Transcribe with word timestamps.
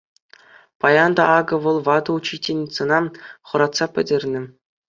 Паян 0.79 1.11
та 1.17 1.23
акӑ 1.37 1.55
вӑл 1.63 1.77
ватӑ 1.87 2.11
учительницӑна 2.19 2.99
хӑратса 3.47 3.85
пӗтернӗ. 3.93 4.41